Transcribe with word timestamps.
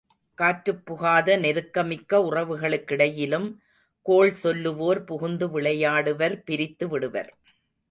காற்றுப் 0.37 0.85
புகாத 0.85 1.37
நெருக்கமிக்க 1.37 2.21
உறவுகளுக்கிடையிலும் 2.29 3.47
கோள் 4.05 4.33
சொல்லுவோர் 4.33 5.03
புகுந்து 5.03 5.47
விளையாடுவர் 5.47 6.35
பிரித்து 6.45 6.87
விடுவர். 6.87 7.31